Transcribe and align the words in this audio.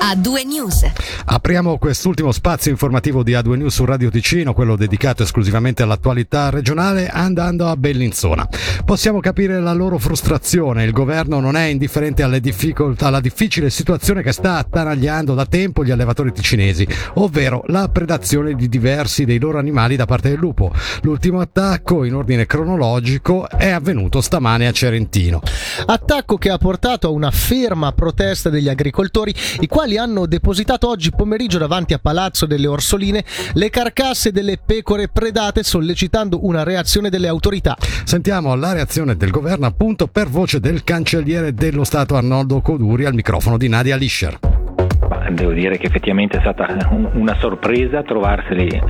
A2 0.00 0.46
News. 0.46 0.90
Apriamo 1.26 1.76
quest'ultimo 1.76 2.32
spazio 2.32 2.70
informativo 2.70 3.22
di 3.22 3.32
A2 3.32 3.56
News 3.56 3.74
su 3.74 3.84
Radio 3.84 4.10
Ticino, 4.10 4.54
quello 4.54 4.74
dedicato 4.74 5.22
esclusivamente 5.22 5.82
all'attualità 5.82 6.48
regionale, 6.48 7.08
andando 7.08 7.68
a 7.68 7.76
Bellinzona. 7.76 8.48
Possiamo 8.84 9.20
capire 9.20 9.60
la 9.60 9.74
loro 9.74 9.98
frustrazione, 9.98 10.84
il 10.84 10.92
governo 10.92 11.38
non 11.38 11.54
è 11.54 11.64
indifferente 11.66 12.22
alle 12.22 12.40
difficoltà, 12.40 13.08
alla 13.08 13.20
difficile 13.20 13.68
situazione 13.68 14.22
che 14.22 14.32
sta 14.32 14.56
attanagliando 14.56 15.34
da 15.34 15.44
tempo 15.44 15.84
gli 15.84 15.90
allevatori 15.90 16.32
ticinesi, 16.32 16.88
ovvero 17.14 17.62
la 17.66 17.88
predazione 17.90 18.54
di 18.54 18.68
diversi 18.70 19.26
dei 19.26 19.38
loro 19.38 19.58
animali 19.58 19.96
da 19.96 20.06
parte 20.06 20.30
del 20.30 20.38
lupo. 20.38 20.72
L'ultimo 21.02 21.40
attacco 21.40 22.04
in 22.04 22.14
ordine 22.14 22.46
cronologico 22.46 23.48
è 23.48 23.68
avvenuto 23.68 24.22
stamane 24.22 24.66
a 24.66 24.72
Cerentino. 24.72 25.42
Attacco 25.84 26.38
che 26.38 26.48
ha 26.50 26.58
portato 26.58 27.06
a 27.06 27.10
una 27.10 27.30
ferma 27.30 27.92
protesta 27.92 28.48
degli 28.48 28.68
agricoltori, 28.68 29.34
i 29.60 29.66
quali 29.66 29.89
hanno 29.96 30.26
depositato 30.26 30.88
oggi 30.88 31.10
pomeriggio 31.10 31.58
davanti 31.58 31.94
a 31.94 31.98
Palazzo 31.98 32.46
delle 32.46 32.66
Orsoline 32.66 33.24
le 33.54 33.70
carcasse 33.70 34.32
delle 34.32 34.58
pecore 34.64 35.08
predate 35.08 35.62
sollecitando 35.62 36.44
una 36.46 36.62
reazione 36.62 37.10
delle 37.10 37.28
autorità. 37.28 37.76
Sentiamo 38.04 38.54
la 38.54 38.72
reazione 38.72 39.16
del 39.16 39.30
governo 39.30 39.66
appunto 39.66 40.06
per 40.06 40.28
voce 40.28 40.60
del 40.60 40.84
cancelliere 40.84 41.54
dello 41.54 41.84
Stato 41.84 42.16
Arnoldo 42.16 42.60
Coduri 42.60 43.04
al 43.04 43.14
microfono 43.14 43.56
di 43.56 43.68
Nadia 43.68 43.96
Lischer. 43.96 44.38
Devo 45.30 45.52
dire 45.52 45.78
che 45.78 45.86
effettivamente 45.86 46.38
è 46.38 46.40
stata 46.40 46.66
una 47.14 47.36
sorpresa 47.38 48.02
trovarseli 48.02 48.80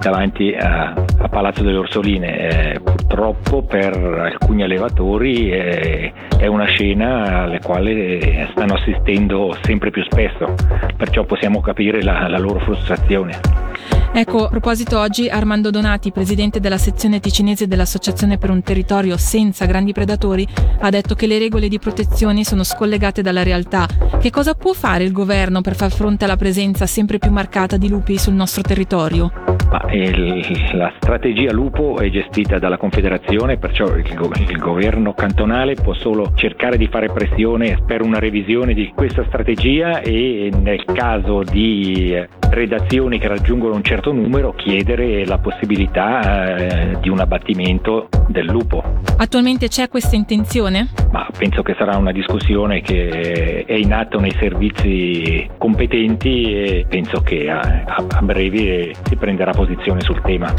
davanti 0.00 0.52
a, 0.52 0.92
a 0.92 1.28
Palazzo 1.28 1.62
delle 1.62 1.78
Orsoline. 1.78 2.74
Eh, 2.74 2.80
purtroppo 2.80 3.62
per 3.62 3.94
alcuni 3.94 4.62
allevatori 4.62 5.50
eh, 5.50 6.12
è 6.38 6.46
una 6.46 6.66
scena 6.66 7.42
alla 7.42 7.58
quale 7.58 8.48
stanno 8.52 8.74
assistendo 8.74 9.56
sempre 9.62 9.90
più 9.90 10.02
spesso, 10.04 10.54
perciò 10.96 11.24
possiamo 11.24 11.60
capire 11.60 12.02
la, 12.02 12.28
la 12.28 12.38
loro 12.38 12.60
frustrazione. 12.60 13.66
Ecco, 14.12 14.46
a 14.46 14.48
proposito 14.48 14.98
oggi 14.98 15.28
Armando 15.28 15.70
Donati, 15.70 16.12
presidente 16.12 16.60
della 16.60 16.78
sezione 16.78 17.20
ticinese 17.20 17.68
dell'Associazione 17.68 18.38
per 18.38 18.50
un 18.50 18.62
territorio 18.62 19.16
senza 19.16 19.66
grandi 19.66 19.92
predatori, 19.92 20.46
ha 20.80 20.90
detto 20.90 21.14
che 21.14 21.26
le 21.26 21.38
regole 21.38 21.68
di 21.68 21.78
protezione 21.78 22.42
sono 22.42 22.64
scollegate 22.64 23.22
dalla 23.22 23.42
realtà. 23.42 23.86
Che 24.18 24.30
cosa 24.30 24.54
può 24.54 24.72
fare 24.72 25.04
il 25.04 25.12
governo 25.12 25.60
per 25.60 25.76
far 25.76 25.92
fronte 25.92 26.24
alla 26.24 26.36
presenza 26.36 26.86
sempre 26.86 27.18
più 27.18 27.30
marcata 27.30 27.76
di 27.76 27.88
lupi 27.88 28.18
sul 28.18 28.34
nostro 28.34 28.62
territorio? 28.62 29.47
Il, 29.90 30.70
la 30.72 30.92
strategia 30.96 31.52
lupo 31.52 31.98
è 31.98 32.08
gestita 32.08 32.58
dalla 32.58 32.78
Confederazione, 32.78 33.58
perciò 33.58 33.84
il, 33.96 34.06
il, 34.06 34.58
governo 34.58 35.12
cantonale 35.12 35.74
può 35.74 35.92
solo 35.94 36.32
cercare 36.34 36.78
di 36.78 36.88
fare 36.88 37.10
pressione 37.10 37.78
per 37.86 38.02
una 38.02 38.18
revisione 38.18 38.72
di 38.72 38.92
questa 38.94 39.24
strategia 39.26 40.00
e 40.00 40.50
nel 40.58 40.84
caso 40.84 41.42
di 41.42 42.16
redazioni 42.50 43.18
che 43.18 43.28
raggiungono 43.28 43.74
un 43.74 43.82
certo 43.82 44.12
numero 44.12 44.52
chiedere 44.54 45.26
la 45.26 45.38
possibilità 45.38 46.56
eh, 46.56 46.98
di 47.00 47.08
un 47.08 47.20
abbattimento 47.20 48.08
del 48.28 48.46
lupo. 48.46 48.82
Attualmente 49.16 49.68
c'è 49.68 49.88
questa 49.88 50.16
intenzione? 50.16 50.88
Ma 51.10 51.28
penso 51.36 51.62
che 51.62 51.74
sarà 51.78 51.96
una 51.96 52.12
discussione 52.12 52.80
che 52.80 53.64
è 53.66 53.74
in 53.74 53.92
atto 53.92 54.18
nei 54.18 54.34
servizi 54.38 55.48
competenti 55.58 56.52
e 56.52 56.86
penso 56.88 57.20
che 57.20 57.50
a, 57.50 57.84
a 57.86 58.22
breve 58.22 58.94
si 59.04 59.16
prenderà 59.16 59.52
posizione 59.58 60.00
sul 60.02 60.20
tema. 60.22 60.54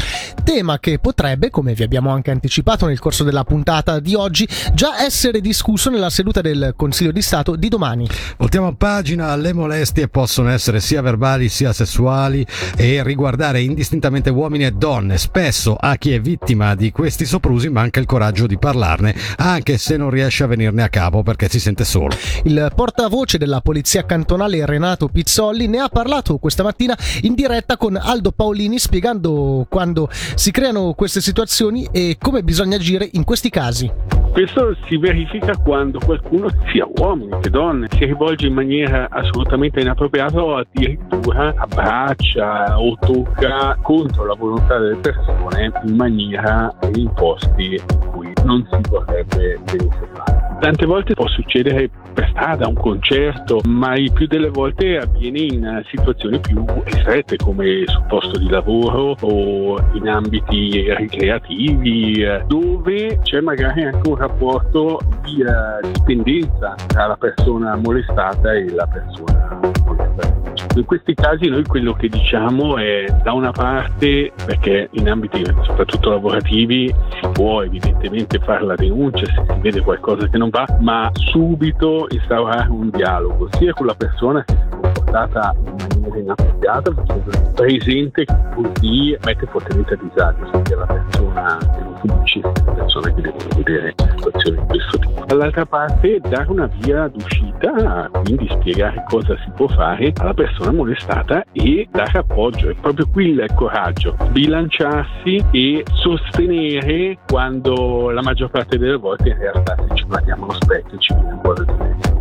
Tema 0.52 0.80
che 0.80 0.98
potrebbe, 0.98 1.48
come 1.48 1.74
vi 1.74 1.84
abbiamo 1.84 2.10
anche 2.10 2.32
anticipato 2.32 2.86
nel 2.86 2.98
corso 2.98 3.22
della 3.22 3.44
puntata 3.44 4.00
di 4.00 4.16
oggi, 4.16 4.48
già 4.74 5.00
essere 5.00 5.40
discusso 5.40 5.90
nella 5.90 6.10
seduta 6.10 6.40
del 6.40 6.72
Consiglio 6.74 7.12
di 7.12 7.22
Stato 7.22 7.54
di 7.54 7.68
domani. 7.68 8.08
Voltiamo 8.36 8.66
a 8.66 8.74
pagina, 8.76 9.36
le 9.36 9.52
molestie 9.52 10.08
possono 10.08 10.50
essere 10.50 10.80
sia 10.80 11.02
verbali 11.02 11.48
sia 11.48 11.72
sessuali 11.72 12.44
e 12.76 13.00
riguardare 13.04 13.60
indistintamente 13.60 14.30
uomini 14.30 14.64
e 14.64 14.72
donne. 14.72 15.18
Spesso 15.18 15.76
a 15.78 15.94
chi 15.94 16.14
è 16.14 16.20
vittima 16.20 16.74
di 16.74 16.90
questi 16.90 17.26
soprusi 17.26 17.68
manca 17.68 18.00
il 18.00 18.06
coraggio 18.06 18.48
di 18.48 18.58
parlarne, 18.58 19.14
anche 19.36 19.78
se 19.78 19.96
non 19.96 20.10
riesce 20.10 20.42
a 20.42 20.48
venirne 20.48 20.82
a 20.82 20.88
capo 20.88 21.22
perché 21.22 21.48
si 21.48 21.60
sente 21.60 21.84
solo. 21.84 22.16
Il 22.42 22.72
portavoce 22.74 23.38
della 23.38 23.60
Polizia 23.60 24.04
Cantonale 24.04 24.66
Renato 24.66 25.06
Pizzolli 25.06 25.68
ne 25.68 25.78
ha 25.78 25.88
parlato 25.88 26.38
questa 26.38 26.64
mattina 26.64 26.98
in 27.20 27.34
diretta 27.34 27.76
con 27.76 27.94
Aldo 27.94 28.32
Paolini 28.32 28.80
spiegando 28.80 29.64
quando 29.68 30.10
si 30.40 30.52
creano 30.52 30.94
queste 30.94 31.20
situazioni 31.20 31.86
e 31.92 32.16
come 32.18 32.42
bisogna 32.42 32.76
agire 32.76 33.06
in 33.12 33.24
questi 33.24 33.50
casi. 33.50 33.92
Questo 34.32 34.74
si 34.88 34.96
verifica 34.96 35.54
quando 35.58 35.98
qualcuno, 35.98 36.48
sia 36.72 36.88
uomini 36.96 37.38
che 37.42 37.50
donne, 37.50 37.88
si 37.90 38.06
rivolge 38.06 38.46
in 38.46 38.54
maniera 38.54 39.06
assolutamente 39.10 39.80
inappropriata 39.80 40.42
o 40.42 40.56
addirittura 40.56 41.52
abbraccia 41.54 42.80
o 42.80 42.96
tocca 42.98 43.76
contro 43.82 44.24
la 44.24 44.34
volontà 44.34 44.78
delle 44.78 44.96
persone 44.96 45.72
in 45.84 45.94
maniera 45.94 46.74
in 46.94 47.12
posti 47.12 47.74
in 47.74 48.10
cui 48.10 48.32
non 48.42 48.66
si 48.70 48.78
vorrebbe 48.88 49.60
venisse 49.66 50.08
fatto. 50.14 50.39
Tante 50.60 50.84
volte 50.84 51.14
può 51.14 51.26
succedere 51.26 51.88
per 52.12 52.28
strada, 52.32 52.68
un 52.68 52.74
concerto, 52.74 53.60
ma 53.64 53.94
il 53.94 54.12
più 54.12 54.26
delle 54.26 54.50
volte 54.50 54.98
avviene 54.98 55.38
in 55.40 55.82
situazioni 55.88 56.38
più 56.38 56.62
estrette 56.84 57.36
come 57.36 57.84
sul 57.86 58.04
posto 58.06 58.38
di 58.38 58.48
lavoro 58.48 59.16
o 59.22 59.78
in 59.94 60.06
ambiti 60.06 60.84
ricreativi 60.94 62.26
dove 62.46 63.20
c'è 63.22 63.40
magari 63.40 63.84
anche 63.84 64.06
un 64.06 64.16
rapporto 64.16 65.00
di 65.24 65.40
uh, 65.40 65.90
dipendenza 65.92 66.74
tra 66.88 67.06
la 67.06 67.16
persona 67.16 67.76
molestata 67.76 68.52
e 68.52 68.70
la 68.70 68.86
persona 68.86 69.60
molestata. 69.86 70.39
In 70.76 70.84
questi 70.84 71.14
casi 71.14 71.48
noi 71.48 71.64
quello 71.64 71.94
che 71.94 72.08
diciamo 72.08 72.78
è 72.78 73.04
da 73.24 73.32
una 73.32 73.50
parte, 73.50 74.32
perché 74.46 74.88
in 74.92 75.08
ambiti 75.08 75.44
soprattutto 75.62 76.10
lavorativi 76.10 76.94
si 77.20 77.28
può 77.32 77.62
evidentemente 77.62 78.38
fare 78.38 78.64
la 78.64 78.76
denuncia 78.76 79.26
se 79.26 79.44
si 79.48 79.60
vede 79.60 79.80
qualcosa 79.80 80.28
che 80.28 80.38
non 80.38 80.48
va, 80.48 80.64
ma 80.78 81.10
subito 81.12 82.06
instaurare 82.08 82.70
un 82.70 82.88
dialogo 82.90 83.48
sia 83.58 83.72
con 83.72 83.86
la 83.86 83.94
persona 83.94 84.44
che 84.44 84.54
si 84.54 84.62
è 84.62 84.68
comportata 84.68 85.54
in 85.56 86.00
maniera 86.00 86.18
inappropriata, 86.18 86.92
facendo 86.94 87.52
presente 87.54 88.24
che 88.24 88.34
così 88.54 89.18
mette 89.24 89.46
fortemente 89.46 89.94
a 89.94 89.98
disagio 90.00 90.62
sia 90.64 90.76
la 90.76 90.86
persona 90.86 91.58
che 91.58 91.80
non 91.82 91.96
subisce 92.00 92.40
sia 92.40 92.52
le 92.64 92.72
persone 92.72 93.14
che 93.14 93.20
devono 93.22 93.48
vedere 93.56 93.94
situazioni 94.40 94.56
di 94.56 94.66
questo 94.66 94.98
tipo. 94.98 95.24
Dall'altra 95.26 95.66
parte 95.66 96.20
dare 96.20 96.50
una 96.50 96.66
via 96.80 97.08
d'uscita, 97.08 98.10
quindi 98.24 98.48
spiegare 98.48 99.04
cosa 99.08 99.36
si 99.44 99.50
può 99.54 99.68
fare 99.68 100.12
alla 100.16 100.34
persona 100.34 100.72
molestata 100.72 101.44
e 101.52 101.86
dare 101.90 102.18
appoggio. 102.18 102.70
È 102.70 102.74
proprio 102.74 103.06
qui 103.10 103.28
il 103.30 103.46
coraggio, 103.54 104.16
bilanciarsi 104.30 105.44
e 105.50 105.84
sostenere 105.92 107.18
quando 107.28 108.10
la 108.10 108.22
maggior 108.22 108.50
parte 108.50 108.78
delle 108.78 108.96
volte 108.96 109.28
in 109.28 109.38
realtà 109.38 109.76
se 109.88 109.94
ci 109.94 110.04
guardiamo 110.04 110.44
allo 110.44 110.54
specchio 110.54 110.98
ci 110.98 111.14
viene 111.14 111.32
un 111.32 111.40
po' 111.40 111.52
da 111.52 111.64
dire 111.64 112.19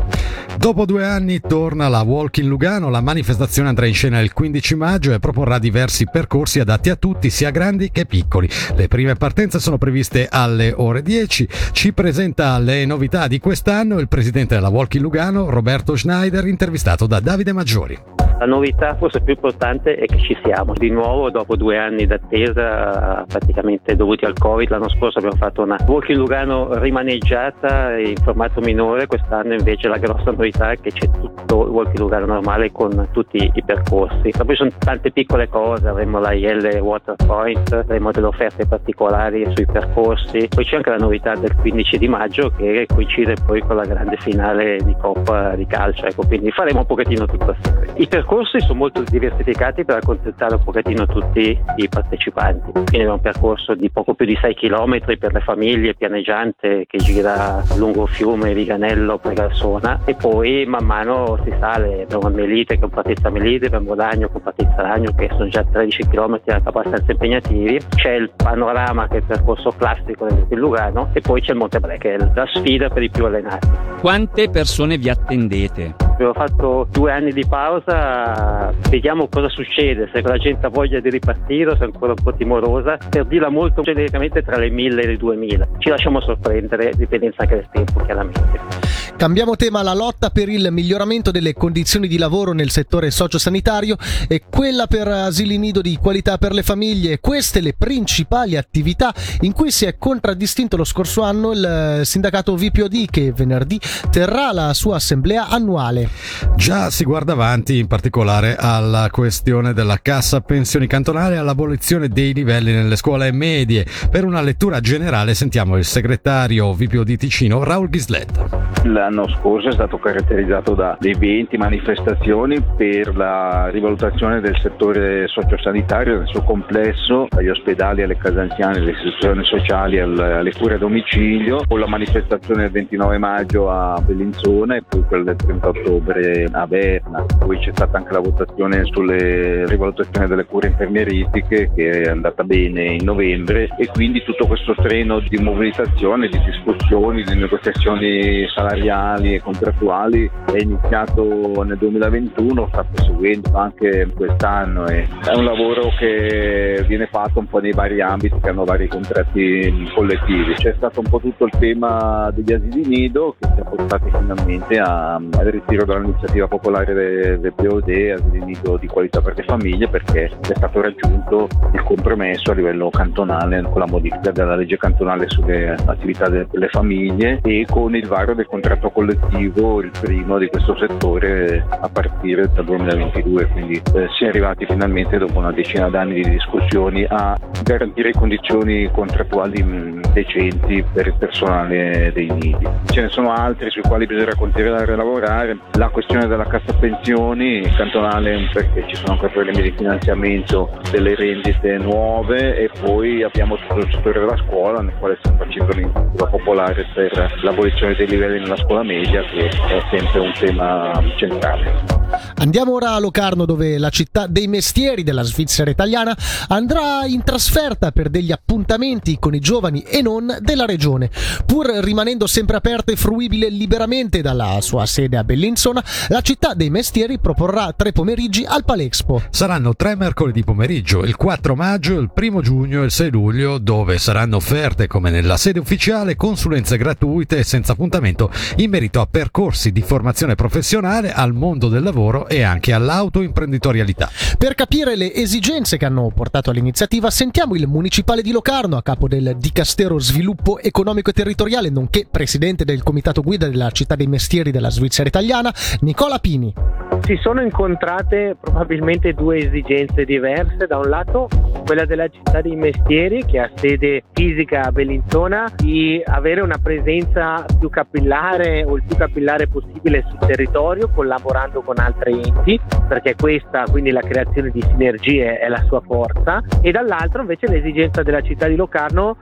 Dopo 0.58 0.84
due 0.86 1.04
anni 1.04 1.38
torna 1.38 1.86
la 1.86 2.00
Walk 2.00 2.38
in 2.38 2.48
Lugano, 2.48 2.90
la 2.90 3.00
manifestazione 3.00 3.68
andrà 3.68 3.86
in 3.86 3.94
scena 3.94 4.18
il 4.18 4.32
15 4.32 4.74
maggio 4.74 5.12
e 5.12 5.20
proporrà 5.20 5.60
diversi 5.60 6.08
percorsi 6.10 6.58
adatti 6.58 6.90
a 6.90 6.96
tutti, 6.96 7.30
sia 7.30 7.50
grandi 7.50 7.92
che 7.92 8.06
piccoli. 8.06 8.50
Le 8.74 8.88
prime 8.88 9.14
partenze 9.14 9.60
sono 9.60 9.78
previste 9.78 10.26
alle 10.28 10.74
ore 10.76 11.02
10. 11.02 11.48
Ci 11.70 11.92
presenta 11.92 12.58
le 12.58 12.84
novità 12.86 13.28
di 13.28 13.38
quest'anno 13.38 14.00
il 14.00 14.08
presidente 14.08 14.56
della 14.56 14.68
Walk 14.68 14.94
in 14.94 15.02
Lugano, 15.02 15.48
Roberto 15.48 15.94
Schneider, 15.94 16.44
intervistato 16.48 17.06
da 17.06 17.20
Davide 17.20 17.52
Maggiori. 17.52 18.17
La 18.38 18.46
novità 18.46 18.94
forse 18.94 19.20
più 19.20 19.34
importante 19.34 19.96
è 19.96 20.06
che 20.06 20.18
ci 20.18 20.36
siamo. 20.44 20.72
Di 20.72 20.90
nuovo, 20.90 21.28
dopo 21.28 21.56
due 21.56 21.76
anni 21.76 22.06
d'attesa, 22.06 23.24
praticamente 23.26 23.96
dovuti 23.96 24.24
al 24.24 24.38
Covid, 24.38 24.70
l'anno 24.70 24.88
scorso 24.90 25.18
abbiamo 25.18 25.36
fatto 25.36 25.62
una 25.62 25.76
walk 25.86 26.10
in 26.10 26.18
Lugano 26.18 26.78
rimaneggiata 26.78 27.98
in 27.98 28.14
formato 28.22 28.60
minore, 28.60 29.06
quest'anno 29.06 29.54
invece 29.54 29.88
la 29.88 29.98
grossa 29.98 30.30
novità 30.30 30.70
è 30.70 30.78
che 30.78 30.92
c'è 30.92 31.10
tutto 31.10 31.68
walk 31.68 31.94
in 31.94 32.00
Lugano 32.00 32.26
normale 32.26 32.70
con 32.70 33.08
tutti 33.10 33.50
i 33.52 33.62
percorsi. 33.64 34.30
Ma 34.38 34.44
poi 34.44 34.54
sono 34.54 34.70
tante 34.78 35.10
piccole 35.10 35.48
cose, 35.48 35.88
avremo 35.88 36.20
la 36.20 36.32
IL 36.32 36.78
Water 36.80 37.16
Point, 37.16 37.72
avremo 37.72 38.12
delle 38.12 38.26
offerte 38.26 38.66
particolari 38.66 39.50
sui 39.52 39.66
percorsi, 39.66 40.46
poi 40.48 40.64
c'è 40.64 40.76
anche 40.76 40.90
la 40.90 40.96
novità 40.98 41.34
del 41.34 41.56
15 41.56 41.98
di 41.98 42.06
maggio 42.06 42.52
che 42.56 42.86
coincide 42.86 43.34
poi 43.44 43.62
con 43.62 43.74
la 43.74 43.84
grande 43.84 44.16
finale 44.18 44.78
di 44.84 44.94
Coppa 44.96 45.56
di 45.56 45.66
calcio, 45.66 46.06
ecco, 46.06 46.24
quindi 46.24 46.52
faremo 46.52 46.80
un 46.80 46.86
pochettino 46.86 47.26
tutto 47.26 47.50
assieme. 47.50 47.86
I 47.96 48.06
percorsi 48.28 48.60
sono 48.60 48.74
molto 48.74 49.02
diversificati 49.08 49.86
per 49.86 49.96
accontentare 49.96 50.56
un 50.56 50.62
pochettino 50.62 51.06
tutti 51.06 51.58
i 51.76 51.88
partecipanti. 51.88 52.72
Quindi 52.72 52.98
è 52.98 53.08
un 53.10 53.20
percorso 53.20 53.74
di 53.74 53.90
poco 53.90 54.12
più 54.12 54.26
di 54.26 54.36
6 54.38 54.54
km 54.54 55.16
per 55.18 55.32
le 55.32 55.40
famiglie, 55.40 55.94
pianeggiante 55.94 56.84
che 56.86 56.98
gira 56.98 57.62
lungo 57.76 58.04
fiume 58.04 58.52
Viganello 58.52 59.16
per 59.16 59.32
Garsona 59.32 60.00
e 60.04 60.14
poi 60.14 60.66
man 60.66 60.84
mano 60.84 61.40
si 61.42 61.54
sale, 61.58 62.02
abbiamo 62.02 62.28
Melite 62.28 62.78
con 62.78 62.90
partenza 62.90 63.30
Melite, 63.30 63.66
abbiamo 63.66 63.94
Ragno 63.94 64.28
con 64.28 64.42
partenza 64.42 64.82
Ragno 64.82 65.14
che 65.16 65.28
sono 65.30 65.48
già 65.48 65.64
13 65.64 66.08
km 66.08 66.38
abbastanza 66.64 67.10
impegnativi, 67.10 67.80
c'è 67.96 68.12
il 68.12 68.30
panorama 68.36 69.08
che 69.08 69.14
è 69.14 69.18
il 69.20 69.24
percorso 69.24 69.70
classico 69.70 70.26
del 70.26 70.58
Lugano 70.58 71.08
e 71.14 71.22
poi 71.22 71.40
c'è 71.40 71.52
il 71.52 71.58
Monte 71.58 71.80
Bre 71.80 71.96
che 71.96 72.14
è 72.14 72.18
la 72.18 72.46
sfida 72.52 72.90
per 72.90 73.02
i 73.02 73.08
più 73.08 73.24
allenati. 73.24 73.68
Quante 74.00 74.50
persone 74.50 74.98
vi 74.98 75.08
attendete? 75.08 76.07
Abbiamo 76.18 76.34
fatto 76.34 76.88
due 76.90 77.12
anni 77.12 77.32
di 77.32 77.46
pausa, 77.46 78.74
vediamo 78.90 79.28
cosa 79.28 79.48
succede, 79.48 80.10
se 80.12 80.20
la 80.20 80.36
gente 80.36 80.66
ha 80.66 80.68
voglia 80.68 80.98
di 80.98 81.10
ripartire 81.10 81.70
o 81.70 81.76
se 81.76 81.82
è 81.82 81.84
ancora 81.84 82.10
un 82.10 82.20
po' 82.20 82.34
timorosa, 82.34 82.98
per 83.08 83.24
dirla 83.24 83.50
molto 83.50 83.82
genericamente 83.82 84.42
tra 84.42 84.56
le 84.56 84.68
1000 84.68 85.00
e 85.00 85.06
le 85.06 85.16
2000. 85.16 85.68
Ci 85.78 85.88
lasciamo 85.90 86.20
sorprendere, 86.20 86.90
dipendenza 86.96 87.42
anche 87.42 87.54
del 87.54 87.68
tempo 87.70 88.00
chiaramente. 88.00 89.07
Cambiamo 89.18 89.56
tema, 89.56 89.82
la 89.82 89.94
lotta 89.94 90.30
per 90.30 90.48
il 90.48 90.68
miglioramento 90.70 91.32
delle 91.32 91.52
condizioni 91.52 92.06
di 92.06 92.18
lavoro 92.18 92.52
nel 92.52 92.70
settore 92.70 93.10
sociosanitario 93.10 93.96
e 94.28 94.44
quella 94.48 94.86
per 94.86 95.08
asili 95.08 95.58
nido 95.58 95.80
di 95.80 95.98
qualità 96.00 96.38
per 96.38 96.52
le 96.52 96.62
famiglie. 96.62 97.18
Queste 97.18 97.60
le 97.60 97.74
principali 97.76 98.56
attività 98.56 99.12
in 99.40 99.50
cui 99.50 99.72
si 99.72 99.86
è 99.86 99.98
contraddistinto 99.98 100.76
lo 100.76 100.84
scorso 100.84 101.22
anno 101.22 101.50
il 101.50 102.02
sindacato 102.04 102.54
VPOD 102.54 103.10
che 103.10 103.32
venerdì 103.32 103.80
terrà 104.08 104.52
la 104.52 104.72
sua 104.72 104.94
assemblea 104.94 105.48
annuale. 105.48 106.10
Già 106.54 106.88
si 106.90 107.02
guarda 107.02 107.32
avanti 107.32 107.76
in 107.76 107.88
particolare 107.88 108.54
alla 108.56 109.08
questione 109.10 109.72
della 109.72 109.98
cassa 110.00 110.40
pensioni 110.42 110.86
cantonale 110.86 111.34
e 111.34 111.38
all'abolizione 111.38 112.08
dei 112.08 112.32
livelli 112.32 112.72
nelle 112.72 112.94
scuole 112.94 113.32
medie. 113.32 113.84
Per 114.08 114.24
una 114.24 114.42
lettura 114.42 114.78
generale 114.78 115.34
sentiamo 115.34 115.76
il 115.76 115.84
segretario 115.84 116.72
VPOD 116.72 117.16
Ticino 117.16 117.64
Raul 117.64 117.88
Ghisletta. 117.88 118.68
L'anno 119.08 119.26
scorso 119.40 119.68
è 119.68 119.72
stato 119.72 119.96
caratterizzato 119.96 120.74
da 120.74 120.98
eventi, 121.00 121.56
manifestazioni 121.56 122.62
per 122.76 123.16
la 123.16 123.68
rivalutazione 123.70 124.42
del 124.42 124.54
settore 124.60 125.26
sociosanitario 125.28 126.18
nel 126.18 126.26
suo 126.26 126.42
complesso, 126.42 127.26
agli 127.30 127.48
ospedali, 127.48 128.02
alle 128.02 128.18
case 128.18 128.38
anziane, 128.38 128.80
alle 128.80 128.90
istituzioni 128.90 129.44
sociali, 129.44 129.98
alle 129.98 130.52
cure 130.52 130.74
a 130.74 130.78
domicilio, 130.78 131.62
con 131.66 131.80
la 131.80 131.86
manifestazione 131.86 132.64
del 132.64 132.70
29 132.70 133.16
maggio 133.16 133.70
a 133.70 133.98
Bellinzona 133.98 134.76
e 134.76 134.82
poi 134.86 135.02
quella 135.04 135.24
del 135.24 135.36
30 135.36 135.68
ottobre 135.68 136.46
a 136.52 136.66
Berna. 136.66 137.24
Poi 137.38 137.58
c'è 137.60 137.70
stata 137.72 137.96
anche 137.96 138.12
la 138.12 138.20
votazione 138.20 138.84
sulle 138.92 139.64
rivalutazioni 139.64 140.26
delle 140.26 140.44
cure 140.44 140.68
infermieristiche 140.68 141.70
che 141.74 142.02
è 142.02 142.10
andata 142.10 142.44
bene 142.44 142.92
in 142.92 143.04
novembre 143.06 143.70
e 143.78 143.86
quindi 143.86 144.22
tutto 144.22 144.46
questo 144.46 144.74
treno 144.74 145.20
di 145.20 145.38
mobilitazione, 145.38 146.28
di 146.28 146.38
discussioni, 146.44 147.22
di 147.22 147.34
negoziazioni 147.36 148.46
salariali 148.48 148.96
e 148.98 149.40
contrattuali 149.40 150.30
è 150.52 150.58
iniziato 150.58 151.62
nel 151.62 151.76
2021, 151.78 152.68
sta 152.68 152.84
proseguendo 152.84 153.56
anche 153.56 154.10
quest'anno 154.14 154.86
e 154.86 155.06
è 155.24 155.34
un 155.34 155.44
lavoro 155.44 155.90
che 155.98 156.84
viene 156.86 157.06
fatto 157.06 157.38
un 157.38 157.46
po' 157.46 157.60
nei 157.60 157.72
vari 157.72 158.00
ambiti 158.00 158.36
che 158.40 158.48
hanno 158.48 158.64
vari 158.64 158.88
contratti 158.88 159.90
collettivi. 159.94 160.54
C'è 160.54 160.74
stato 160.76 161.00
un 161.00 161.08
po' 161.08 161.20
tutto 161.20 161.44
il 161.44 161.52
tema 161.58 162.30
degli 162.32 162.52
asili 162.52 162.86
nido 162.86 163.36
che 163.38 163.48
si 163.54 163.60
è 163.60 163.64
portato 163.64 164.06
finalmente 164.06 164.78
a, 164.78 165.14
al 165.14 165.46
ritiro 165.46 165.84
dall'iniziativa 165.84 166.48
popolare 166.48 167.38
del 167.38 167.52
POD, 167.54 167.88
asili 167.88 168.44
nido 168.44 168.76
di 168.76 168.86
qualità 168.86 169.20
per 169.20 169.36
le 169.36 169.42
famiglie 169.44 169.88
perché 169.88 170.24
è 170.24 170.54
stato 170.54 170.80
raggiunto 170.80 171.48
il 171.72 171.82
compromesso 171.82 172.50
a 172.50 172.54
livello 172.54 172.90
cantonale 172.90 173.62
con 173.62 173.80
la 173.80 173.86
modifica 173.86 174.30
della 174.30 174.56
legge 174.56 174.76
cantonale 174.76 175.28
sulle 175.28 175.74
attività 175.86 176.28
delle 176.28 176.68
famiglie 176.68 177.40
e 177.42 177.66
con 177.68 177.94
il 177.94 178.06
varo 178.06 178.34
del 178.34 178.46
contratto 178.46 178.87
collettivo, 178.90 179.80
il 179.80 179.90
primo 180.00 180.38
di 180.38 180.48
questo 180.48 180.76
settore 180.78 181.64
a 181.68 181.88
partire 181.88 182.50
dal 182.52 182.64
2022, 182.64 183.46
quindi 183.48 183.82
eh, 183.94 184.08
si 184.16 184.24
è 184.24 184.28
arrivati 184.28 184.66
finalmente 184.66 185.18
dopo 185.18 185.38
una 185.38 185.52
decina 185.52 185.88
d'anni 185.88 186.22
di 186.22 186.30
discussioni 186.30 187.04
a 187.08 187.38
garantire 187.62 188.12
condizioni 188.12 188.90
contrattuali 188.90 189.62
mh, 189.62 190.12
decenti 190.12 190.84
per 190.92 191.06
il 191.08 191.14
personale 191.18 192.10
dei 192.12 192.30
nidi. 192.30 192.66
Ce 192.86 193.00
ne 193.00 193.08
sono 193.08 193.32
altri 193.32 193.70
sui 193.70 193.82
quali 193.82 194.06
bisogna 194.06 194.34
continuare 194.34 194.92
a 194.92 194.96
lavorare, 194.96 195.58
la 195.72 195.88
questione 195.88 196.26
della 196.26 196.46
cassa 196.46 196.72
pensioni 196.74 197.62
cantonale 197.76 198.48
perché 198.52 198.84
ci 198.88 198.96
sono 198.96 199.12
ancora 199.12 199.32
problemi 199.32 199.62
di 199.62 199.74
finanziamento 199.76 200.70
delle 200.90 201.14
rendite 201.14 201.76
nuove 201.78 202.56
e 202.56 202.70
poi 202.80 203.22
abbiamo 203.22 203.56
tutto 203.56 203.78
il 203.78 203.90
settore 203.92 204.20
della 204.20 204.36
scuola 204.36 204.80
nel 204.80 204.94
quale 204.98 205.16
stiamo 205.20 205.38
facendo 205.38 205.72
l'iniziativa 205.72 206.26
popolare 206.26 206.86
per 206.94 207.38
l'abolizione 207.42 207.94
dei 207.94 208.06
livelli 208.06 208.40
nella 208.40 208.56
scuola 208.56 208.77
media 208.82 209.22
che 209.22 209.48
è 209.48 209.82
sempre 209.90 210.20
un 210.20 210.32
tema 210.38 211.02
centrale. 211.16 211.98
Andiamo 212.36 212.72
ora 212.72 212.92
a 212.92 212.98
Locarno 212.98 213.44
dove 213.44 213.76
la 213.78 213.90
città 213.90 214.26
dei 214.26 214.46
mestieri 214.46 215.02
della 215.02 215.22
Svizzera 215.22 215.70
italiana 215.70 216.16
andrà 216.48 217.04
in 217.04 217.22
trasferta 217.22 217.90
per 217.90 218.08
degli 218.08 218.32
appuntamenti 218.32 219.18
con 219.18 219.34
i 219.34 219.40
giovani 219.40 219.82
e 219.82 220.00
non 220.00 220.38
della 220.40 220.64
regione. 220.64 221.10
Pur 221.44 221.66
rimanendo 221.66 222.26
sempre 222.26 222.56
aperta 222.56 222.92
e 222.92 222.96
fruibile 222.96 223.50
liberamente 223.50 224.22
dalla 224.22 224.58
sua 224.60 224.86
sede 224.86 225.16
a 225.16 225.24
Bellinzona, 225.24 225.84
la 226.08 226.20
città 226.20 226.54
dei 226.54 226.70
mestieri 226.70 227.18
proporrà 227.18 227.72
tre 227.76 227.92
pomeriggi 227.92 228.44
al 228.46 228.64
Palexpo. 228.64 229.22
Saranno 229.30 229.74
tre 229.74 229.96
mercoledì 229.96 230.44
pomeriggio, 230.44 231.04
il 231.04 231.16
4 231.16 231.54
maggio, 231.54 231.98
il 231.98 232.10
1 232.14 232.40
giugno 232.40 232.82
e 232.82 232.86
il 232.86 232.90
6 232.90 233.10
luglio, 233.10 233.58
dove 233.58 233.98
saranno 233.98 234.36
offerte, 234.36 234.86
come 234.86 235.10
nella 235.10 235.36
sede 235.36 235.58
ufficiale, 235.58 236.16
consulenze 236.16 236.76
gratuite 236.76 237.38
e 237.38 237.44
senza 237.44 237.72
appuntamento 237.72 238.30
in 238.56 238.67
merito 238.68 239.00
a 239.00 239.06
percorsi 239.06 239.72
di 239.72 239.82
formazione 239.82 240.34
professionale 240.34 241.12
al 241.12 241.32
mondo 241.32 241.68
del 241.68 241.82
lavoro 241.82 242.28
e 242.28 242.42
anche 242.42 242.72
all'autoimprenditorialità. 242.72 244.10
Per 244.36 244.54
capire 244.54 244.94
le 244.94 245.12
esigenze 245.12 245.76
che 245.76 245.84
hanno 245.84 246.10
portato 246.14 246.50
all'iniziativa, 246.50 247.10
sentiamo 247.10 247.54
il 247.54 247.66
municipale 247.66 248.22
di 248.22 248.30
Locarno, 248.30 248.76
a 248.76 248.82
capo 248.82 249.08
del 249.08 249.36
Dicastero 249.38 249.98
Sviluppo 249.98 250.58
Economico 250.60 251.10
e 251.10 251.14
Territoriale, 251.14 251.70
nonché 251.70 252.06
presidente 252.10 252.64
del 252.64 252.82
comitato 252.82 253.22
guida 253.22 253.48
della 253.48 253.70
città 253.70 253.96
dei 253.96 254.06
mestieri 254.06 254.50
della 254.50 254.70
Svizzera 254.70 255.08
italiana, 255.08 255.52
Nicola 255.80 256.18
Pini. 256.18 256.87
Si 257.08 257.16
sono 257.22 257.40
incontrate 257.40 258.36
probabilmente 258.38 259.14
due 259.14 259.38
esigenze 259.38 260.04
diverse, 260.04 260.66
da 260.66 260.76
un 260.76 260.90
lato 260.90 261.26
quella 261.64 261.86
della 261.86 262.06
città 262.06 262.42
dei 262.42 262.54
mestieri 262.54 263.24
che 263.24 263.38
ha 263.38 263.50
sede 263.54 264.04
fisica 264.12 264.64
a 264.64 264.72
Bellinzona 264.72 265.50
di 265.56 266.02
avere 266.04 266.42
una 266.42 266.58
presenza 266.62 267.46
più 267.58 267.70
capillare 267.70 268.62
o 268.62 268.76
il 268.76 268.82
più 268.86 268.94
capillare 268.94 269.48
possibile 269.48 270.04
sul 270.06 270.18
territorio 270.18 270.90
collaborando 270.90 271.62
con 271.62 271.78
altri 271.78 272.20
enti 272.22 272.60
perché 272.86 273.14
questa 273.14 273.64
quindi 273.70 273.90
la 273.90 274.02
creazione 274.02 274.50
di 274.50 274.60
sinergie 274.60 275.38
è 275.38 275.48
la 275.48 275.62
sua 275.64 275.80
forza. 275.80 276.42
E 276.60 276.70
dall'altro 276.72 277.22
invece 277.22 277.48
l'esigenza 277.48 278.02
della 278.02 278.20
città 278.20 278.48
di 278.48 278.56
Locarno 278.56 279.16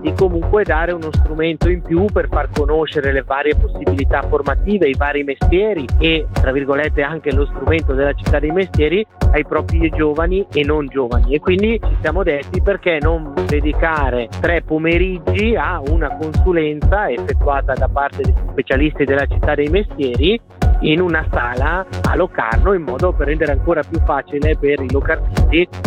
di 0.00 0.12
comunque 0.14 0.64
dare 0.64 0.92
uno 0.92 1.10
strumento 1.12 1.68
in 1.68 1.82
più 1.82 2.04
per 2.06 2.28
far 2.28 2.48
conoscere 2.52 3.12
le 3.12 3.22
varie 3.22 3.54
possibilità 3.54 4.22
formative, 4.22 4.88
i 4.88 4.94
vari 4.96 5.22
mestieri 5.22 5.86
e 5.98 6.26
tra 6.32 6.52
virgolette 6.52 7.02
anche 7.02 7.32
lo 7.32 7.46
strumento 7.46 7.92
della 7.94 8.12
città 8.12 8.38
dei 8.38 8.50
mestieri 8.50 9.04
ai 9.32 9.44
propri 9.44 9.90
giovani 9.90 10.46
e 10.52 10.64
non 10.64 10.86
giovani. 10.86 11.34
E 11.34 11.40
quindi 11.40 11.80
ci 11.82 11.96
siamo 12.00 12.22
detti 12.22 12.60
perché 12.60 12.98
non 13.00 13.32
dedicare 13.46 14.28
tre 14.40 14.62
pomeriggi 14.62 15.54
a 15.56 15.80
una 15.86 16.16
consulenza 16.16 17.10
effettuata 17.10 17.74
da 17.74 17.88
parte 17.88 18.22
degli 18.22 18.34
specialisti 18.50 19.04
della 19.04 19.26
città 19.26 19.54
dei 19.54 19.68
mestieri 19.68 20.40
in 20.80 21.00
una 21.00 21.26
sala 21.30 21.86
a 22.02 22.16
Locarno 22.16 22.72
in 22.72 22.82
modo 22.82 23.12
per 23.12 23.28
rendere 23.28 23.52
ancora 23.52 23.82
più 23.82 24.00
facile 24.04 24.56
per 24.56 24.80
i 24.80 24.90
locarnesi 24.90 25.41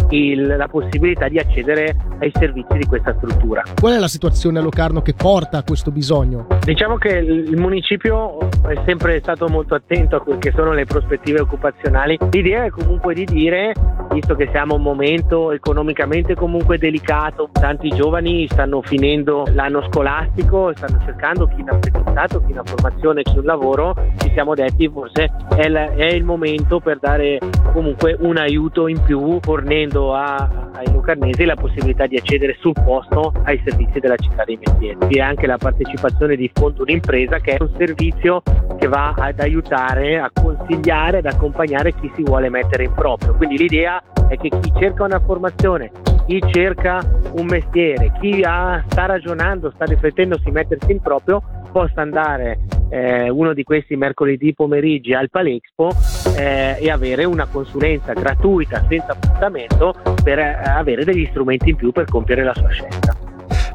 il, 0.09 0.55
la 0.57 0.67
possibilità 0.67 1.27
di 1.27 1.39
accedere 1.39 1.95
ai 2.19 2.31
servizi 2.33 2.77
di 2.77 2.85
questa 2.85 3.13
struttura. 3.17 3.63
Qual 3.79 3.93
è 3.93 3.99
la 3.99 4.07
situazione 4.07 4.59
a 4.59 4.61
Locarno 4.61 5.01
che 5.01 5.13
porta 5.13 5.57
a 5.57 5.63
questo 5.63 5.91
bisogno? 5.91 6.47
Diciamo 6.63 6.97
che 6.97 7.09
il 7.09 7.57
municipio 7.57 8.39
è 8.67 8.79
sempre 8.85 9.19
stato 9.19 9.47
molto 9.47 9.75
attento 9.75 10.15
a 10.15 10.21
quelle 10.21 10.39
che 10.39 10.51
sono 10.55 10.73
le 10.73 10.85
prospettive 10.85 11.41
occupazionali. 11.41 12.17
L'idea 12.31 12.65
è 12.65 12.69
comunque 12.69 13.13
di 13.13 13.25
dire 13.25 13.73
visto 14.11 14.35
che 14.35 14.47
siamo 14.51 14.73
a 14.73 14.77
un 14.77 14.83
momento 14.83 15.51
economicamente 15.51 16.35
comunque 16.35 16.77
delicato, 16.77 17.49
tanti 17.51 17.89
giovani 17.89 18.47
stanno 18.49 18.81
finendo 18.81 19.45
l'anno 19.53 19.83
scolastico, 19.89 20.71
stanno 20.73 21.01
cercando 21.03 21.47
chi 21.47 21.59
in 21.59 21.69
apprendistato, 21.69 22.41
chi 22.45 22.51
in 22.51 22.61
formazione, 22.63 23.23
chi 23.23 23.37
un 23.37 23.43
lavoro, 23.43 23.93
ci 24.19 24.31
siamo 24.31 24.53
detti 24.53 24.87
forse 24.87 25.29
è 25.55 26.05
il 26.13 26.23
momento 26.23 26.79
per 26.79 26.99
dare 26.99 27.39
comunque 27.75 28.15
un 28.21 28.37
aiuto 28.37 28.87
in 28.87 29.01
più 29.03 29.37
fornendo 29.41 30.15
a, 30.15 30.69
ai 30.71 30.89
lucarnesi 30.93 31.43
la 31.43 31.55
possibilità 31.55 32.07
di 32.07 32.15
accedere 32.15 32.55
sul 32.61 32.71
posto 32.71 33.33
ai 33.43 33.61
servizi 33.65 33.99
della 33.99 34.15
città 34.15 34.45
dei 34.45 34.57
mestieri. 34.57 34.97
E 35.09 35.19
anche 35.19 35.45
la 35.45 35.57
partecipazione 35.57 36.37
di 36.37 36.49
Fondo 36.53 36.83
un'impresa 36.83 37.39
che 37.39 37.55
è 37.55 37.61
un 37.61 37.69
servizio 37.77 38.41
che 38.79 38.87
va 38.87 39.13
ad 39.17 39.41
aiutare, 39.41 40.17
a 40.17 40.31
consigliare, 40.33 41.17
ad 41.17 41.25
accompagnare 41.25 41.93
chi 41.95 42.09
si 42.15 42.23
vuole 42.23 42.49
mettere 42.49 42.85
in 42.85 42.93
proprio. 42.93 43.35
Quindi 43.35 43.57
l'idea 43.57 44.01
è 44.29 44.37
che 44.37 44.47
chi 44.47 44.71
cerca 44.79 45.03
una 45.03 45.19
formazione, 45.19 45.91
chi 46.27 46.41
cerca 46.51 47.01
un 47.33 47.45
mestiere, 47.45 48.13
chi 48.21 48.41
ha, 48.41 48.81
sta 48.87 49.05
ragionando, 49.05 49.69
sta 49.75 49.83
riflettendo 49.83 50.39
su 50.39 50.49
mettersi 50.49 50.93
in 50.93 51.01
proprio, 51.01 51.43
possa 51.73 52.01
andare 52.01 52.57
eh, 52.89 53.29
uno 53.29 53.53
di 53.53 53.63
questi 53.63 53.95
mercoledì 53.95 54.53
pomeriggi 54.53 55.13
al 55.13 55.29
Palexpo 55.29 55.91
eh, 56.37 56.77
e 56.79 56.89
avere 56.89 57.25
una 57.25 57.45
consulenza 57.45 58.13
gratuita 58.13 58.85
senza 58.87 59.13
appuntamento 59.13 59.95
per 60.23 60.39
eh, 60.39 60.53
avere 60.63 61.03
degli 61.03 61.27
strumenti 61.27 61.69
in 61.69 61.75
più 61.75 61.91
per 61.91 62.05
compiere 62.05 62.43
la 62.43 62.53
sua 62.53 62.69
scelta. 62.69 63.24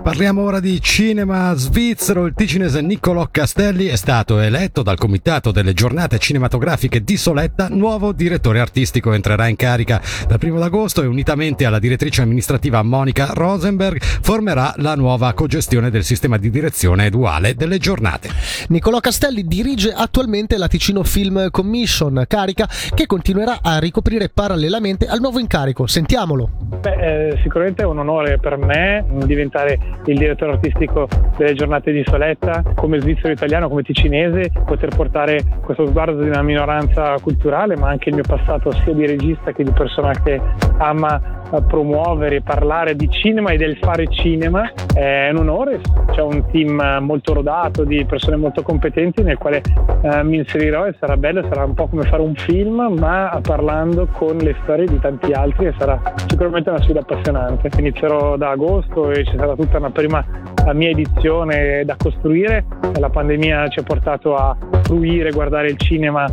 Parliamo 0.03 0.43
ora 0.43 0.61
di 0.61 0.81
cinema 0.81 1.53
svizzero. 1.55 2.25
Il 2.25 2.33
ticinese 2.35 2.81
Niccolò 2.81 3.29
Castelli 3.31 3.87
è 3.87 3.97
stato 3.97 4.41
eletto 4.41 4.83
dal 4.83 4.97
Comitato 4.97 5.51
delle 5.51 5.75
Giornate 5.75 6.19
Cinematografiche 6.19 7.05
di 7.05 7.19
Soletta 7.19 7.69
nuovo 7.69 8.13
direttore 8.13 8.61
artistico. 8.61 9.13
Entrerà 9.13 9.47
in 9.47 9.57
carica 9.57 10.01
dal 10.27 10.39
1 10.43 10.63
agosto 10.63 11.03
e 11.03 11.07
unitamente 11.07 11.67
alla 11.67 11.79
direttrice 11.79 12.23
amministrativa 12.23 12.83
Monica 12.83 13.33
Rosenberg 13.35 14.01
formerà 14.01 14.73
la 14.79 14.95
nuova 14.95 15.35
cogestione 15.35 15.91
del 15.91 16.03
sistema 16.03 16.39
di 16.39 16.49
direzione 16.49 17.11
duale 17.11 17.55
delle 17.55 17.77
giornate. 17.77 18.31
Niccolò 18.69 19.01
Castelli 19.01 19.45
dirige 19.45 19.93
attualmente 19.93 20.57
la 20.57 20.67
Ticino 20.67 21.05
Film 21.05 21.51
Commission, 21.51 22.25
carica 22.27 22.67
che 22.95 23.05
continuerà 23.05 23.59
a 23.61 23.79
ricoprire 23.79 24.31
parallelamente 24.31 25.07
al 25.07 25.21
nuovo 25.21 25.39
incarico. 25.39 25.87
Sentiamolo. 25.87 26.49
Beh, 26.81 27.29
eh, 27.33 27.39
sicuramente 27.43 27.83
è 27.83 27.85
un 27.85 27.99
onore 27.99 28.39
per 28.39 28.57
me 28.57 29.05
diventare 29.27 29.90
il 30.07 30.19
direttore 30.19 30.53
artistico 30.53 31.09
delle 31.37 31.55
giornate 31.55 31.93
di 31.93 32.03
Soletta, 32.07 32.63
come 32.75 33.01
svizzero 33.01 33.33
italiano, 33.33 33.69
come 33.69 33.83
ticinese, 33.83 34.51
poter 34.67 34.95
portare 34.95 35.43
questo 35.63 35.87
sguardo 35.87 36.23
di 36.23 36.29
una 36.29 36.43
minoranza 36.43 37.15
culturale, 37.21 37.77
ma 37.77 37.89
anche 37.89 38.09
il 38.09 38.17
mio 38.17 38.25
passato 38.27 38.73
sia 38.73 38.93
di 38.93 39.07
regista 39.07 39.53
che 39.53 39.65
di 39.65 39.73
persona 39.73 40.13
che 40.23 40.41
ama 40.79 41.40
promuovere 41.67 42.41
parlare 42.43 42.95
di 42.95 43.09
cinema 43.11 43.51
e 43.51 43.57
del 43.57 43.77
fare 43.79 44.07
cinema 44.09 44.73
è 44.95 45.31
un 45.31 45.39
onore, 45.39 45.81
c'è 46.13 46.23
un 46.23 46.45
team 46.51 46.99
molto 47.01 47.35
rodato 47.35 47.85
di 47.85 48.05
persone 48.05 48.37
molto 48.37 48.63
competenti 48.63 49.23
nel 49.23 49.39
quale 49.39 49.63
eh, 50.03 50.23
mi 50.23 50.37
inserirò 50.37 50.87
e 50.87 50.95
sarà 50.99 51.17
bello, 51.17 51.43
sarà 51.43 51.65
un 51.65 51.75
po' 51.75 51.89
come 51.89 52.05
fare 52.05 52.23
un 52.23 52.35
film 52.35 52.95
ma 52.99 53.39
parlando 53.43 54.07
con 54.13 54.37
le 54.37 54.55
storie 54.63 54.87
di 54.87 54.99
tanti 55.01 55.33
altri 55.33 55.67
e 55.67 55.75
sarà 55.77 56.01
sicuramente 56.27 56.71
una 56.71 56.81
sfida 56.81 57.01
appassionante. 57.01 57.71
Inizierò 57.79 58.37
da 58.37 58.51
agosto 58.51 59.11
e 59.11 59.25
ci 59.25 59.37
sarà 59.37 59.55
tutta 59.55 59.79
una 59.79 59.91
prima 59.91 60.25
mia 60.73 60.91
edizione 60.91 61.85
da 61.85 61.97
costruire, 61.97 62.65
la 62.99 63.09
pandemia 63.09 63.69
ci 63.69 63.81
ha 63.81 63.83
portato 63.83 64.37
a 64.37 64.57
fruire, 64.83 65.31
guardare 65.31 65.69
il 65.69 65.79
cinema 65.79 66.27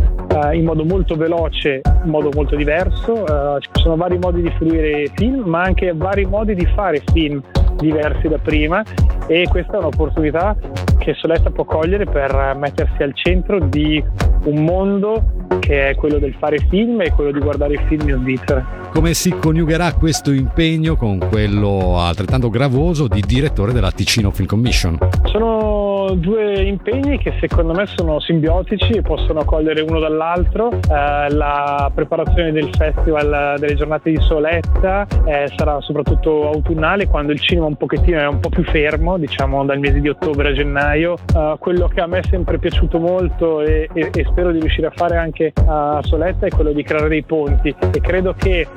eh, 0.44 0.58
in 0.58 0.66
modo 0.66 0.84
molto 0.84 1.16
veloce, 1.16 1.82
in 2.04 2.10
modo 2.10 2.30
molto 2.34 2.56
diverso, 2.56 3.26
eh, 3.26 3.60
ci 3.62 3.82
sono 3.82 3.96
vari 3.96 4.18
modi 4.18 4.42
di 4.42 4.52
fruire 4.58 5.10
film, 5.16 5.44
ma 5.48 5.64
anche 5.64 5.94
vari 5.94 6.26
modi 6.26 6.56
di 6.56 6.66
fare 6.76 7.02
film 7.12 7.42
diversi 7.78 8.28
da 8.28 8.38
prima 8.40 8.84
e 9.28 9.46
questa 9.50 9.74
è 9.74 9.78
un'opportunità 9.78 10.56
che 10.98 11.14
Soletta 11.14 11.52
può 11.52 11.64
cogliere 11.64 12.06
per 12.06 12.56
mettersi 12.58 13.04
al 13.04 13.14
centro 13.14 13.60
di 13.60 14.04
un 14.46 14.64
mondo 14.64 15.46
che 15.60 15.90
è 15.90 15.96
quello 15.96 16.18
del 16.18 16.34
fare 16.40 16.58
film 16.70 17.02
e 17.02 17.12
quello 17.12 17.32
di 17.32 17.40
guardare 17.40 17.74
i 17.74 17.80
film 17.88 18.08
in 18.10 18.20
Svizzera. 18.22 18.66
Come 18.94 19.14
si 19.14 19.32
coniugherà 19.38 19.94
questo 19.94 20.32
impegno 20.32 20.96
con 20.96 21.20
quello 21.20 22.00
altrettanto 22.00 22.50
gravoso 22.50 23.08
di 23.08 23.22
direttore 23.22 23.74
della 23.74 23.92
Ticino 23.92 24.32
Film 24.32 24.48
Commission? 24.48 24.98
Sono 25.26 25.87
due 26.16 26.62
impegni 26.64 27.18
che 27.18 27.34
secondo 27.40 27.74
me 27.74 27.86
sono 27.86 28.20
simbiotici 28.20 28.94
e 28.94 29.02
possono 29.02 29.44
cogliere 29.44 29.82
uno 29.82 30.00
dall'altro. 30.00 30.72
Eh, 30.72 31.30
la 31.32 31.92
preparazione 31.94 32.52
del 32.52 32.70
festival 32.76 33.56
delle 33.60 33.76
giornate 33.76 34.12
di 34.12 34.18
Soletta 34.22 35.06
eh, 35.26 35.52
sarà 35.56 35.80
soprattutto 35.82 36.48
autunnale 36.48 37.08
quando 37.08 37.32
il 37.32 37.40
cinema 37.40 37.66
un 37.68 37.76
pochettino 37.76 38.20
è 38.20 38.28
un 38.28 38.40
po' 38.40 38.50
più 38.50 38.64
fermo, 38.64 39.18
diciamo 39.18 39.66
dal 39.66 39.80
mese 39.80 40.00
di 40.00 40.10
ottobre 40.10 40.50
a 40.50 40.54
gennaio. 40.54 41.16
Eh, 41.36 41.56
quello 41.60 41.88
che 41.88 42.02
a 42.02 42.08
me 42.08 42.20
è 42.20 42.24
sempre 42.30 42.58
piaciuto 42.60 43.00
molto 43.00 43.62
e, 43.62 43.90
e, 43.94 44.10
e 44.14 44.26
spero 44.30 44.52
di 44.52 44.60
riuscire 44.60 44.88
a 44.88 44.92
fare 44.94 45.18
anche 45.18 45.54
a 45.66 46.00
Soletta 46.04 46.46
è 46.46 46.50
quello 46.50 46.72
di 46.72 46.84
creare 46.84 47.08
dei 47.08 47.24
ponti 47.24 47.74
e 47.94 48.00
credo 48.02 48.34
che 48.38 48.60
eh, 48.62 48.68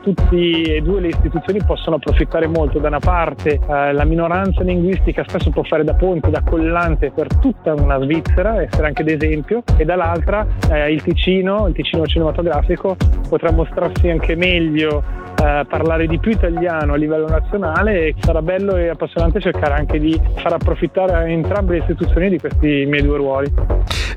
tutte 0.00 0.36
e 0.38 0.80
due 0.80 1.00
le 1.00 1.08
istituzioni 1.08 1.62
possono 1.64 1.96
approfittare 1.96 2.46
molto. 2.46 2.78
Da 2.78 2.88
una 2.88 2.98
parte 2.98 3.54
eh, 3.54 3.92
la 3.92 4.04
minoranza 4.04 4.62
linguistica 4.62 5.24
spesso 5.26 5.50
può 5.50 5.62
fare 5.62 5.84
da 5.84 5.94
ponte, 5.94 6.30
da 6.30 6.42
collante 6.42 6.76
per 6.78 7.26
tutta 7.40 7.74
una 7.74 8.00
Svizzera, 8.00 8.62
essere 8.62 8.86
anche 8.86 9.02
d'esempio, 9.02 9.62
e 9.76 9.84
dall'altra 9.84 10.46
eh, 10.70 10.92
il 10.92 11.02
Ticino, 11.02 11.66
il 11.66 11.74
Ticino 11.74 12.06
cinematografico 12.06 12.96
potrà 13.28 13.50
mostrarsi 13.50 14.08
anche 14.08 14.36
meglio 14.36 15.02
eh, 15.42 15.64
parlare 15.68 16.06
di 16.06 16.18
più 16.18 16.30
italiano 16.30 16.92
a 16.92 16.96
livello 16.96 17.28
nazionale 17.28 18.06
e 18.06 18.14
sarà 18.20 18.42
bello 18.42 18.76
e 18.76 18.88
appassionante 18.88 19.40
cercare 19.40 19.74
anche 19.74 19.98
di 19.98 20.20
far 20.36 20.52
approfittare 20.52 21.30
entrambe 21.30 21.74
le 21.74 21.78
istituzioni 21.80 22.28
di 22.28 22.38
questi 22.38 22.84
miei 22.86 23.02
due 23.02 23.16
ruoli. 23.16 23.52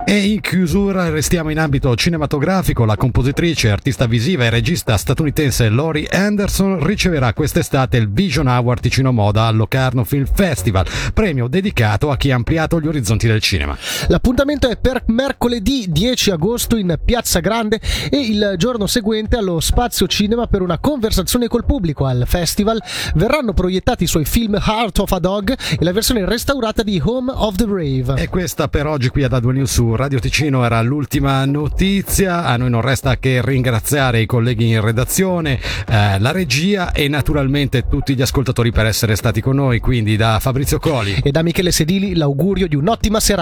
E 0.04 0.18
in 0.18 0.42
chiusura 0.42 1.10
restiamo 1.10 1.52
in 1.52 1.60
ambito 1.60 1.96
cinematografico. 1.96 2.86
La 2.86 2.98
compositrice, 2.98 3.70
artista 3.70 4.08
visiva 4.08 4.46
e 4.46 4.50
regista 4.50 4.98
statunitense 4.98 5.70
Lori 5.70 6.08
Anderson 6.10 6.84
riceverà 6.84 7.34
quest'estate 7.34 7.98
il 7.98 8.10
Vision 8.12 8.48
Award 8.48 8.82
Ticino 8.82 9.12
Moda 9.12 9.46
al 9.46 9.56
Locarno 9.56 10.04
Film 10.04 10.26
Festival, 10.26 10.86
premio 11.14 11.48
dedicato 11.48 12.10
a 12.10 12.18
chi 12.18 12.32
ha 12.32 12.36
ampliato 12.52 12.82
gli 12.82 12.88
orizzonti 12.88 13.28
del 13.28 13.40
cinema. 13.40 13.78
L'appuntamento 14.08 14.68
è 14.68 14.78
per 14.78 15.04
mercoledì 15.08 15.86
10 15.88 16.32
agosto 16.32 16.76
in 16.76 17.00
Piazza 17.04 17.40
Grande 17.40 17.80
e 18.10 18.20
il 18.20 18.56
giorno 18.58 18.88
seguente 18.88 19.38
allo 19.38 19.62
Spazio 19.62 20.06
Cinema 20.08 20.48
per 20.48 20.62
una 20.62 20.78
conversazione 20.78 21.48
col 21.48 21.64
pubblico. 21.66 22.06
Al 22.06 22.24
festival 22.28 22.82
verranno 23.16 23.54
proiettati 23.54 24.04
i 24.04 24.08
suoi 24.08 24.26
film 24.26 24.56
Heart 24.56 25.00
of 25.00 25.12
a 25.14 25.20
Dog 25.20 25.52
e 25.52 25.78
la 25.80 25.94
versione 25.94 26.26
restaurata 26.26 26.84
di 26.84 27.02
Home 27.04 27.32
of 27.34 27.56
the 27.56 27.66
Brave. 27.66 28.22
E 28.22 28.28
questa 28.28 28.68
per 28.68 28.86
oggi 28.86 29.08
qui 29.10 29.24
ad 29.24 29.32
A2 29.32 29.52
News 29.52 29.72
su 29.72 29.96
Radio 29.96 30.20
Ticino 30.20 30.66
era 30.66 30.82
l'ultima 30.82 31.46
notizia. 31.46 32.44
A 32.46 32.58
noi 32.58 32.70
non 32.70 32.82
resta 32.82 33.18
che 33.18 33.42
ringraziare 33.42 34.20
i 34.20 34.26
colleghi 34.26 34.68
in 34.68 34.82
redazione, 34.82 35.60
eh, 35.88 36.20
la 36.20 36.32
regia 36.32 36.92
e 36.92 37.08
naturalmente 37.08 37.88
tutti 37.88 38.14
gli 38.14 38.22
ascoltatori 38.22 38.72
per 38.72 38.88
essere 38.88 39.16
stati 39.16 39.40
con 39.40 39.56
noi. 39.56 39.80
Quindi 39.80 40.18
da 40.18 40.40
Fabrizio 40.42 40.80
Coli 40.80 41.22
e 41.24 41.32
da 41.32 41.42
Michele 41.44 41.72
Sedili 41.72 42.14
l'augurio 42.42 42.68
di 42.68 42.76
un'ottima 42.76 43.20
serata. 43.20 43.30